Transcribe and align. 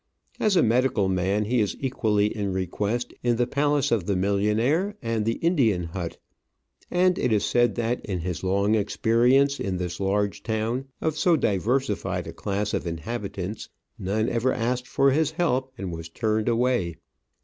As 0.39 0.55
a 0.55 0.63
medical 0.63 1.07
man 1.07 1.45
he 1.45 1.59
is 1.61 1.77
equally 1.79 2.35
in 2.35 2.51
request 2.53 3.13
in 3.21 3.35
the 3.35 3.45
palace 3.45 3.91
of 3.91 4.07
the 4.07 4.15
millionaire 4.15 4.97
and 4.99 5.25
the 5.25 5.35
Indian 5.43 5.83
hut; 5.83 6.17
and 6.89 7.19
it 7.19 7.31
is 7.31 7.45
said 7.45 7.75
that 7.75 8.03
in 8.03 8.21
his 8.21 8.43
long 8.43 8.73
experience 8.73 9.59
in 9.59 9.77
this 9.77 9.99
large 9.99 10.41
town 10.41 10.85
of 11.01 11.19
so 11.19 11.35
diversified 11.35 12.25
a 12.25 12.33
class 12.33 12.73
of 12.73 12.87
inhabit 12.87 13.37
ants 13.37 13.69
none 13.99 14.27
ever 14.27 14.51
asked 14.51 14.87
for 14.87 15.11
his 15.11 15.29
help 15.29 15.71
and 15.77 15.91
was 15.91 16.09
turned 16.09 16.47
Digitized 16.47 16.47
by 16.47 16.47
VjOOQIC 16.47 16.47
no 16.47 16.47
Travels 16.47 16.47
and 16.47 16.47
Adventures 16.47 16.49
away. 16.49 16.95